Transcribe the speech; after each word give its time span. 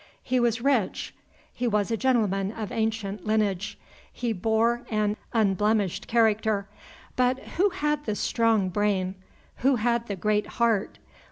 He 0.23 0.39
was 0.39 0.61
rich; 0.63 1.13
he 1.53 1.67
was 1.67 1.91
a 1.91 1.95
gentleman 1.95 2.51
of 2.53 2.71
ancient 2.71 3.23
lineage; 3.27 3.77
he 4.11 4.33
bore 4.33 4.81
an 4.89 5.15
unblemished 5.31 6.07
character. 6.07 6.67
But 7.15 7.37
who 7.57 7.69
had 7.69 8.05
the 8.05 8.15
strong 8.15 8.69
brain? 8.69 9.13
who 9.57 9.75
had 9.75 10.07
the 10.07 10.15
great 10.15 10.47
heart? 10.57 10.97